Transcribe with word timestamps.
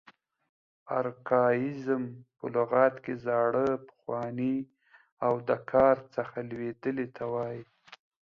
ارکاییزم 0.97 2.03
په 2.37 2.45
لغت 2.55 2.93
کښي 3.03 3.15
زاړه، 3.25 3.67
پخواني 3.87 4.55
او 5.25 5.33
د 5.47 5.49
کاره 5.71 6.03
څخه 6.15 6.37
لوېدلي 6.49 7.07
ته 7.17 7.23
وایي. 7.33 7.63